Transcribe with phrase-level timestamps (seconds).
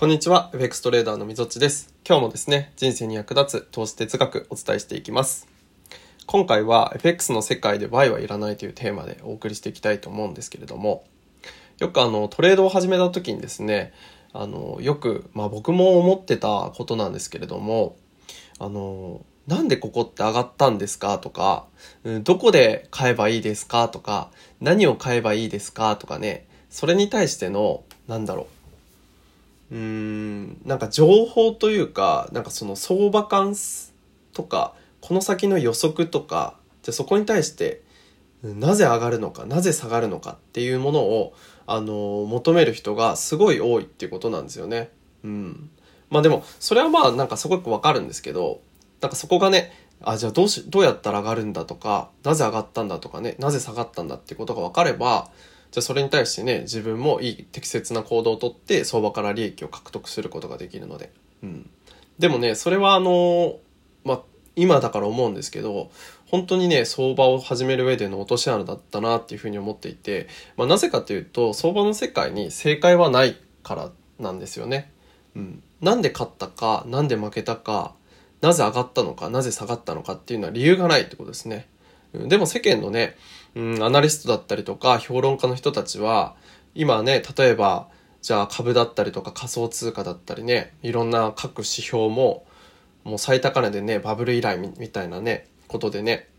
[0.00, 1.92] こんにちは、FX トレーダーのみぞっちです。
[2.08, 5.46] 今日もですね、人生に役立つ投資哲学お伝えしていきます。
[6.24, 11.04] 今回は FX の世界で Y はいらないというテーマでお送りしていきたいと思うんですけれども、
[11.76, 13.92] よくあのトレードを始めた時にですね、
[14.32, 17.98] あの、よく、まあ僕も思ってたことなんですけれども、
[18.58, 21.66] あの、なんでここって上がったんですかとか、
[22.22, 24.30] どこで買えばいいですかとか、
[24.62, 28.59] 何を買えばいいですかとかね、それに対しての、なんだろう、
[29.70, 33.54] うーん、なんか情報というか、なんかその相場感
[34.32, 37.82] とか、この先の予測とか、じゃそこに対して、
[38.42, 41.34] なぜ上がるのか、なぜ下がるのかっていうものを、
[41.66, 44.90] あの、求める人がすごい多いっていうことなんですよね。
[45.22, 45.70] うん。
[46.08, 48.60] まあでも、それはまあなんかすごくわかるんですけど、
[49.00, 55.30] なんかそこがね、あ、じゃあどうし、どうやったら上がるんだとか、なぜ上がったんだとかね、なぜ下がったんだっていうことが分かれば、
[55.70, 61.12] じゃあそれに対してね、自分もいい適切な行動をとって相場から利益を獲得することができるので。
[61.42, 61.70] うん。
[62.18, 63.58] でもね、それはあの、
[64.04, 64.20] まあ、
[64.56, 65.90] 今だから思うんですけど、
[66.26, 74.92] 本当にね、相場を始める上での落とし穴だったなっていうふうに思っていて、まあ、なぜかというと、相場の世界に正解はないからなんですよね。
[75.36, 75.62] うん。
[75.80, 77.94] なんで勝ったか、なんで負けたか、
[78.40, 81.68] なぜ上がったのか、なぜ下がったのかっていうのは理由がないってことですね。
[82.12, 83.16] でも世間のね、
[83.54, 86.34] うん、アナリストだったりとか評論家の人たちは、
[86.74, 87.88] 今ね、例えば、
[88.22, 92.46] じゃあ株だったりとか仮想通貨だったりね、いろんな各指標も、
[93.04, 96.29] もう最高値でね、バブル以来みたいなね、ことでね、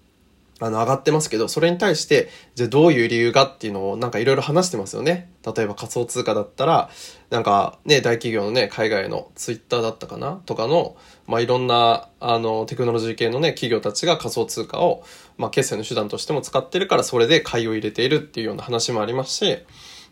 [0.62, 5.32] あの、上がってますけど、それに対して、じゃあどういう理由がっていうのをなんかいろいろ話してますよね。
[5.44, 6.90] 例えば仮想通貨だったら、
[7.32, 10.40] なんかね、大企業のね、海外のツイッターだったかな？
[10.46, 10.96] とかの、
[11.26, 15.04] まあ、いろんな、あの、テクノロジー系のね、企業たちが仮想通貨を、
[15.38, 19.58] まあ、決済の手段としても使ってるから、それで買いを入れているっていうような話もありますし、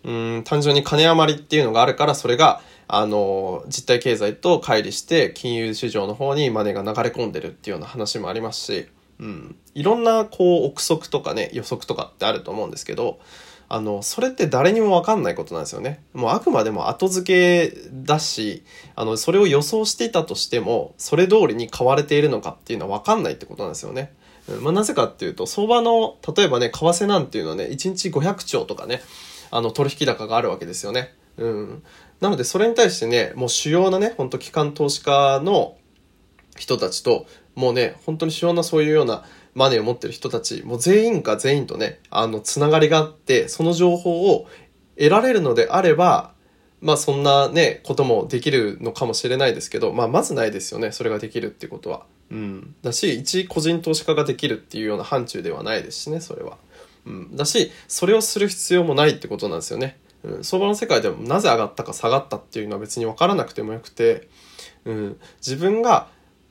[0.04, 8.88] うん、単純に金余りっていうのがあるから、それが、あの、実体経済と乖離して、金融市場の方にマネが流れ込んでるっていうような話もありますし、
[9.20, 9.56] うん。
[9.76, 13.20] いろんな、こう、憶測とかね、予測とかってあると思うんですけど、
[13.72, 16.04] あの、それって誰にもわかんないことなんですよね。
[16.14, 18.64] もうあくまでも後付けだし、
[18.96, 24.14] あの、それを予想していたとしても、それ通りに買われているのかっていうのはわかんないってことなんですよね。
[24.62, 29.02] まあ、なぜかっていうと、相場の、例えばね、為替なんていうのはね、1日500兆とかね、
[29.52, 31.14] あの、取引高があるわけですよね。
[31.38, 31.84] うん。
[32.22, 35.78] なので、それに対してね、もう主要なね、ほんと機関投資家の
[36.58, 37.28] 人たちと、
[37.60, 44.48] もうね、本当に主要なそういうようなマネーを持ってる人たち、もう全員が全員とね、あの、つながりがあって、その情報を
[44.98, 46.32] 得られるのであれば、
[46.80, 52.06] まあそんなね、こともできるのかもしれないですけど、まあまずないですよね、それができるっていうことは。
[52.32, 52.76] うん。
[52.82, 56.58] だし、一個人投資家ができるっていうような範疇ではないですしね、それは。
[57.06, 57.36] うん。
[57.36, 60.00] だし、それをする必要もないってことなんですよね。
[60.24, 60.44] うん。
[60.46, 64.30] 相場の世界でもなぜ上がったか下がったっていうのは別にわからなくてもよくて、
[64.86, 65.20] うん。
[65.42, 66.08] 自分が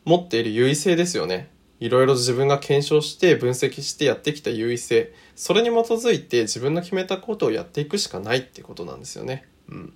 [0.08, 1.50] 持っている優位性ですよね。
[1.80, 5.12] いろいろ自分が検証して分析してやってきた優位性。
[5.36, 9.44] それに基づいて自分の決めたことをやっていくしかないってことなんですよね。
[9.68, 9.92] うん。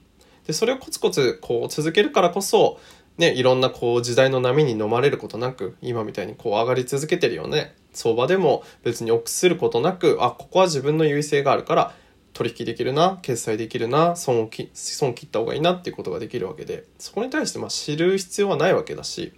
[0.46, 2.78] で、それをコツコツこう続けるからこそ、
[3.16, 7.74] ね、いろんなこう時代の波に飲まれることなく、今みたいにこう上がり続けてるよね。
[7.94, 11.94] 相場でも別に臆することなく、あ、ここは自分の優位性があるから、
[12.34, 19.32] 取引できるな、決済できるな、損を、損切った方がいいなっていうことができるわけで、そこに対してまあ知る必要はないわけだし、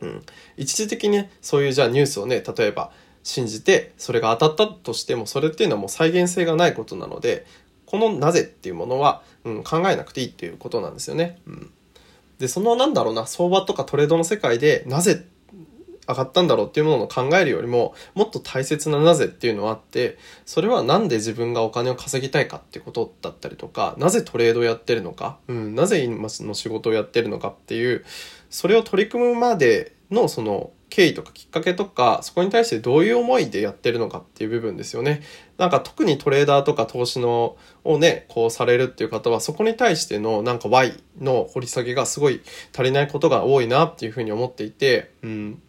[0.00, 0.22] うん、
[0.56, 2.90] 一時的にねそういうじゃあニュースをね例えば
[3.22, 7.46] 信じてそれが当たったとしてもそれっていうのはもう再現性がないことなので
[7.86, 11.38] このなぜっていうものは、うん、考えなくていいっていうことなんですよね。
[11.46, 11.70] うん、
[12.38, 15.24] でそのなんだろうな相場とかトレードの世界でなぜ
[16.08, 28.04] 上がったんだろうっていうものを考えるよりももっと大切ななぜっていうのはあってそれはなんで自分がお金を稼ぎたいかってことだったりとかなぜトレードをやってるのか、うん、なぜ今の仕事をやってるのかっていう
[28.56, 35.20] それを取り組むまでのその経緯とかきっかけとか、そこに対してどういう思いでやってるのかっていう部分ですよね。
[35.58, 42.40] なんか特にトレーダーとか投資のをね、こうされるっていう方は、そこに対してのなんか Y の掘り下げがすごい
[42.72, 45.62] 足りないことが多いなっていうふうに思っていて、うん。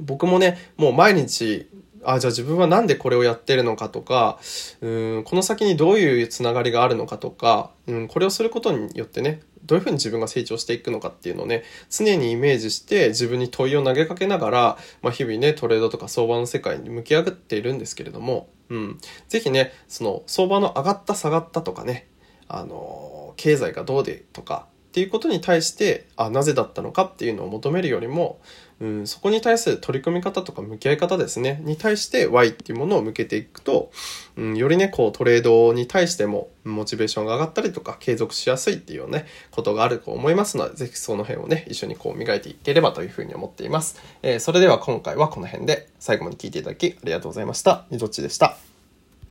[0.00, 1.68] 僕もね、もう毎日
[2.04, 4.38] あ、じゃあ自分はなんでこれをやってるのかとか、
[4.80, 22.08] うん、この先にどういうつながりがあるのかとか、うん、これをすることによってね、どういうふうに自分が成長していくのかっていうのをね、常にイメージして自分に問いを投げかけながら、まあ、日々ね、トレードとか相場の世界に向き合っているんですけれども、うん、ぜひね、その相場の上がった下がったとかね、
[22.48, 28.40] あの、経済がどうでとか、っていうことに対してあなぜだったのかっていうのを求めるよりも、
[28.80, 31.60] うん、そこに対する取り組み方とか向き合い方ですね。
[31.64, 33.90] に対して Y っていうものを向けていくと、
[34.36, 47.86] うん、よりねこうトレードに対してもモチベーションが上がったりとか継続しやすいっていうねことがあると思いますのでぜひその辺をね一緒にこう磨いていければというふうに思っています、えー、それでは今回はこの辺で最後まで聞いていただきありがとうございました。
[47.90, 48.67] みどっちでした。